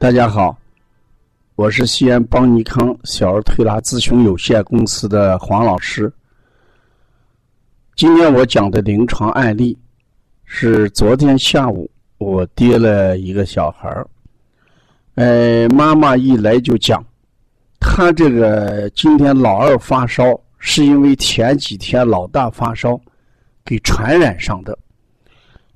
[0.00, 0.58] 大家好，
[1.56, 6.10] 我是西安邦尼康小儿推拿咨询有限公司的黄老师。
[7.96, 9.76] 今天我讲的临床案例
[10.46, 14.06] 是昨天下午我接了一个小孩儿，
[15.16, 17.04] 呃，妈妈一来就讲，
[17.78, 20.24] 他这个今天老二发烧，
[20.58, 22.98] 是因为前几天老大发烧
[23.66, 24.78] 给传染上的，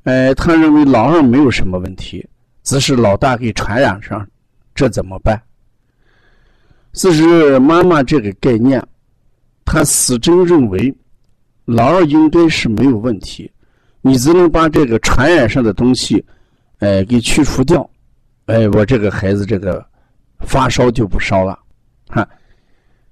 [0.05, 2.27] 呃，他认为老二没有什么问题。
[2.65, 4.27] 只是老大给传染上，
[4.75, 5.41] 这怎么办？
[6.95, 8.83] 此时妈妈这个概念，
[9.65, 10.93] 他始终认为
[11.67, 13.51] 老二应该是没有问题，
[14.01, 16.25] 你只能把这个传染上的东西，
[16.79, 17.89] 哎，给去除掉，
[18.47, 19.85] 哎，我这个孩子这个
[20.41, 21.59] 发烧就不烧了，
[22.09, 22.27] 哈，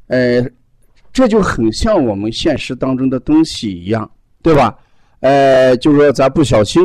[0.08, 0.42] 哎，
[1.12, 4.10] 这就很像我们现实当中的东西一样，
[4.42, 4.78] 对吧？
[5.20, 6.82] 哎，就说咱不小心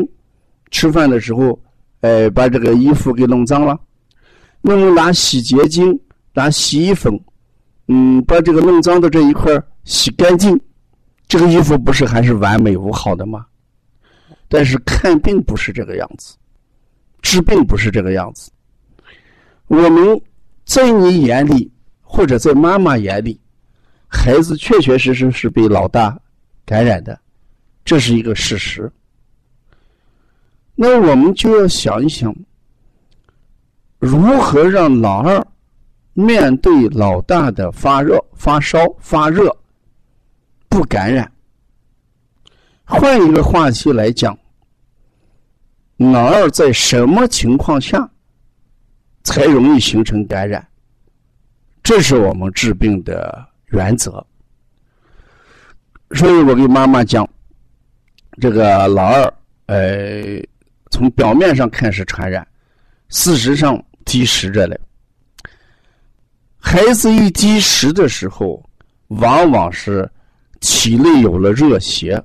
[0.69, 1.57] 吃饭的时候。
[2.01, 3.79] 哎，把这个衣服给弄脏了，
[4.61, 5.99] 那么拿洗洁精、
[6.33, 7.19] 拿洗衣粉，
[7.87, 9.51] 嗯，把这个弄脏的这一块
[9.83, 10.59] 洗干净，
[11.27, 13.45] 这个衣服不是还是完美无好的吗？
[14.47, 16.35] 但是看病不是这个样子，
[17.21, 18.49] 治病不是这个样子。
[19.67, 20.21] 我们
[20.65, 21.69] 在你眼里，
[22.01, 23.37] 或者在妈妈眼里，
[24.07, 26.17] 孩子确确实实是被老大
[26.65, 27.19] 感染的，
[27.83, 28.89] 这是一个事实。
[30.79, 32.31] 那我们就要想一想，
[33.97, 35.43] 如何让老二
[36.13, 39.57] 面对老大的发热、发烧、发热
[40.69, 41.31] 不感染？
[42.85, 44.37] 换一个话题来讲，
[45.97, 48.07] 老二在什么情况下
[49.23, 50.63] 才容易形成感染？
[51.81, 54.23] 这是我们治病的原则。
[56.11, 57.27] 所以我给妈妈讲，
[58.39, 59.33] 这个老二，
[59.65, 60.39] 呃。
[60.89, 62.45] 从表面上看是传染，
[63.09, 64.79] 事实上积食着嘞。
[66.57, 68.63] 孩子一积食的时候，
[69.07, 70.09] 往往是
[70.59, 72.21] 体内有了热邪，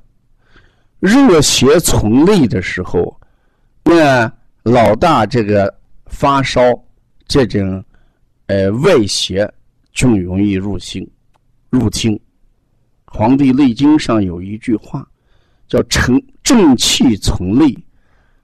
[1.00, 3.20] 热邪从内的时候，
[3.84, 5.72] 那老大这个
[6.06, 6.60] 发烧，
[7.26, 7.84] 这种
[8.46, 9.48] 呃外邪
[9.92, 11.08] 就容易入心
[11.70, 12.12] 入侵。
[13.06, 15.06] 《黄帝内经》上有一句话，
[15.68, 17.76] 叫“成正气从内”。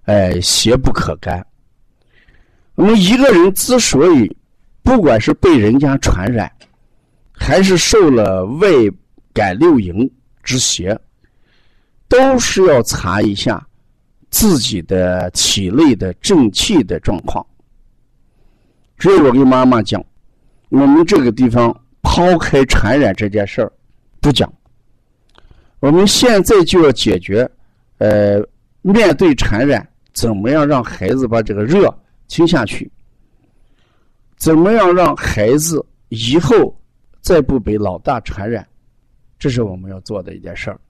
[0.08, 1.46] 哎，邪不可干。
[2.74, 4.36] 那么一个人之所以，
[4.82, 6.50] 不管是被人家传染，
[7.30, 8.68] 还是受了外
[9.34, 10.10] 感六淫
[10.42, 10.98] 之邪，
[12.08, 13.62] 都是要查一下
[14.30, 17.47] 自己的体内的正气的状况。
[18.98, 20.02] 所以我跟妈妈讲，
[20.70, 21.70] 我们这个地方
[22.00, 23.70] 抛开传染这件事儿
[24.22, 24.50] 不讲，
[25.80, 27.47] 我们现在就要解决，
[27.98, 28.42] 呃，
[28.80, 29.86] 面对传染。
[30.18, 31.94] 怎么样让孩子把这个热
[32.26, 32.90] 清下去？
[34.36, 36.76] 怎么样让孩子以后
[37.20, 38.66] 再不被老大传染？
[39.38, 40.80] 这是我们要做的一件事儿。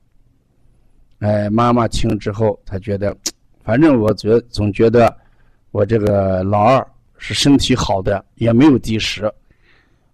[1.18, 3.14] 哎，妈妈听之后，她觉得，
[3.62, 5.14] 反正我觉总觉得
[5.72, 6.86] 我这个老二
[7.18, 9.30] 是身体好的，也没有积食。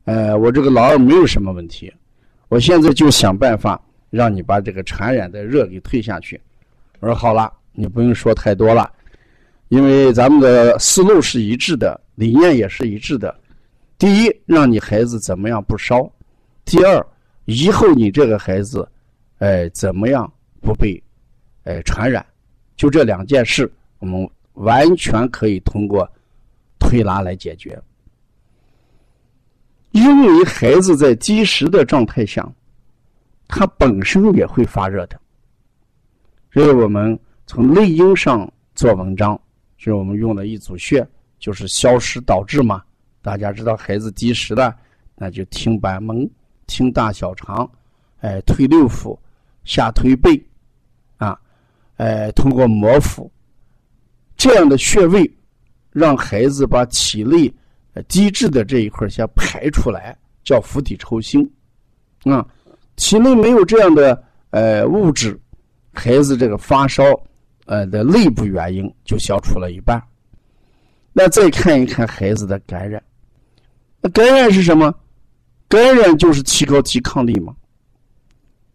[0.06, 1.92] 呃，我这个老二没有什么问题。
[2.48, 6.41] 我现在就想办法让你把这个传染的热给退下去。
[6.98, 8.91] 我说好了，你不用说太多了。
[9.69, 13.34] 因为咱们的思路是一致的，理念也是一致的。
[13.98, 16.04] 第一，让你孩子怎么样不烧；
[16.64, 17.04] 第二，
[17.47, 18.86] 以后你这个孩子，
[19.38, 20.30] 哎，怎么样
[20.60, 21.02] 不被，
[21.64, 22.25] 哎传染？
[22.76, 26.08] 就这两件事，我们完全可以通过
[26.78, 27.81] 推拿来解决。
[29.92, 32.46] 因为孩子在积食的状态下，
[33.48, 35.19] 他本身也会发热的，
[36.52, 39.41] 所以我们从内因上做文章。
[39.84, 41.06] 是我们用的一组穴，
[41.39, 42.82] 就是消食导滞嘛。
[43.20, 44.75] 大家知道孩子积食了，
[45.14, 46.29] 那就听板门、
[46.67, 47.70] 听大小肠，
[48.20, 49.14] 哎，推六腑、
[49.64, 50.43] 下推背，
[51.19, 51.38] 啊，
[51.97, 53.31] 哎，通过摩腹
[54.37, 55.31] 这样的穴位，
[55.91, 57.53] 让孩子把体内
[58.08, 61.47] 积滞的这一块先排出来，叫釜底抽薪。
[62.25, 62.47] 啊，
[62.97, 65.38] 体内没有这样的呃物质，
[65.93, 67.05] 孩子这个发烧。
[67.66, 70.02] 呃的内部原因就消除了一半。
[71.12, 73.02] 那再看一看孩子的感染，
[74.00, 74.93] 那感染是什么？
[75.69, 77.55] 感染就是提高抵抗力嘛。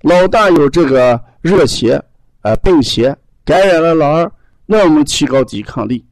[0.02, 2.02] 老大有这个热邪，
[2.42, 4.32] 呃，病邪感染了老二，
[4.66, 6.04] 那我们提高抵抗力，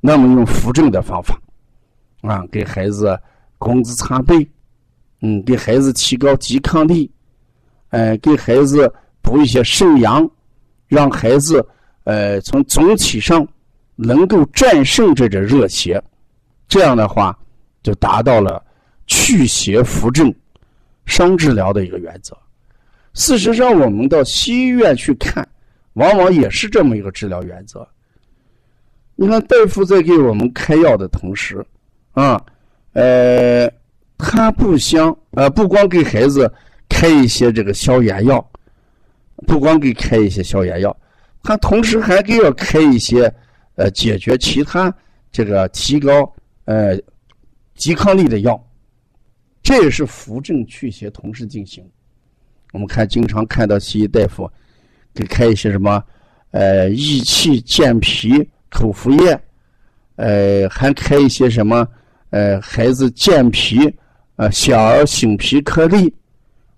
[0.00, 1.36] 那么用扶正的方法，
[2.22, 3.18] 啊，给孩子
[3.58, 4.48] 工资擦背，
[5.20, 7.10] 嗯，给孩子提高抵抗力，
[7.88, 10.30] 哎，给孩子补一些肾阳，
[10.86, 11.66] 让孩子。
[12.04, 13.46] 呃，从总体上
[13.96, 16.02] 能够战胜这种热邪，
[16.68, 17.38] 这样的话
[17.82, 18.62] 就达到了
[19.06, 20.34] 去邪扶正、
[21.06, 22.36] 伤治疗的一个原则。
[23.12, 25.46] 事实上，我们到西医院去看，
[25.94, 27.86] 往往也是这么一个治疗原则。
[29.16, 31.62] 你看，大夫在给我们开药的同时，
[32.12, 32.40] 啊，
[32.92, 33.70] 呃，
[34.16, 36.50] 他不想呃，不光给孩子
[36.88, 38.50] 开一些这个消炎药，
[39.46, 40.96] 不光给开一些消炎药，
[41.42, 43.32] 他同时还给要开一些
[43.74, 44.94] 呃解决其他
[45.32, 46.32] 这个提高
[46.64, 46.98] 呃
[47.74, 48.62] 抵抗力的药，
[49.62, 51.84] 这也是扶正祛邪同时进行。
[52.72, 54.50] 我们看，经常看到西医大夫
[55.14, 56.02] 给开一些什么
[56.50, 58.48] 呃益气健脾。
[58.72, 59.42] 口服液，
[60.14, 61.84] 呃，还开一些什么？
[62.30, 63.92] 呃，孩子健脾，
[64.36, 66.14] 呃，小儿醒脾颗粒，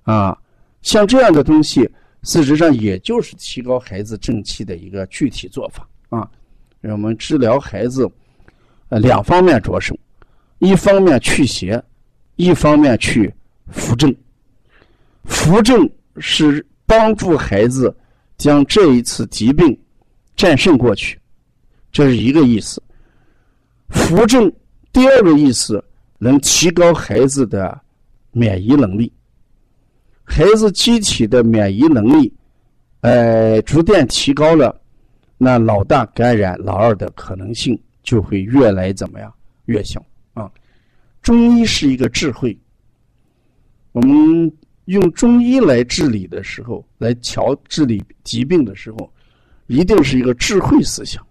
[0.05, 0.35] 啊，
[0.81, 1.87] 像这样的东西，
[2.22, 6.28] 事实上也就是提高孩子正气的一个具体做法啊。
[6.82, 8.10] 我们治疗孩子，
[8.88, 9.96] 呃，两方面着手，
[10.58, 11.82] 一方面去邪，
[12.36, 13.32] 一方面去
[13.69, 14.14] 扶正。
[15.24, 15.88] 扶正
[16.19, 17.94] 是帮助孩子
[18.36, 19.78] 将这一次疾病
[20.34, 21.18] 战胜过去。
[21.92, 22.82] 这是一个意思，
[23.88, 24.52] 扶正
[24.92, 25.84] 第二个意思
[26.18, 27.80] 能提高孩子的
[28.32, 29.12] 免疫能力，
[30.34, 32.32] 孩子机体的免疫能力，
[33.02, 34.81] 呃，逐渐提高了，
[35.37, 39.31] 那老大感染老二的可能性就会越来怎么样
[39.67, 40.02] 越小
[40.32, 40.50] 啊？
[41.20, 42.58] 中医是一个智慧，
[43.93, 44.50] 我们
[44.87, 49.12] 用中医来治理的时候，来调治理疾病的时候，
[49.67, 51.23] 一定是一个智慧思想。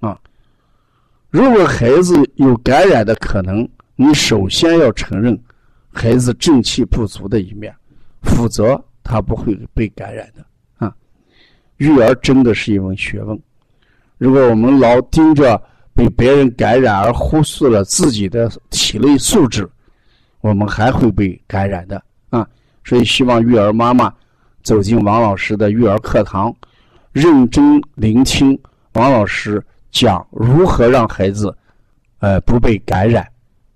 [0.00, 0.20] 啊，
[1.30, 3.66] 如果孩子有感染的可能，
[3.96, 5.42] 你首先要承认
[5.90, 7.74] 孩子正气不足的一面，
[8.22, 10.44] 否则他不会被感染的
[10.78, 10.94] 啊。
[11.76, 13.38] 育儿真的是一门学问，
[14.18, 15.60] 如果我们老盯着
[15.94, 19.68] 被别人感染而忽视了自己的体内素质，
[20.40, 22.48] 我们还会被感染的啊。
[22.84, 24.12] 所以，希望育儿妈妈
[24.62, 26.54] 走进王老师的育儿课堂，
[27.12, 28.58] 认真聆听
[28.92, 29.62] 王老师。
[29.92, 31.54] 讲如何让孩子，
[32.20, 33.30] 呃，不被感染，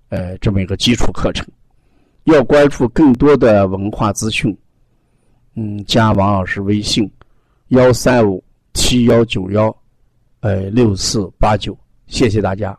[0.09, 1.47] 呃，这么一个基础课程。
[2.27, 4.55] 要关注更多的文化资讯，
[5.55, 7.09] 嗯，加王老师微信：
[7.69, 8.43] 幺三五
[8.73, 9.73] 七幺九幺，
[10.41, 11.77] 呃，六四八九。
[12.07, 12.77] 谢谢大家。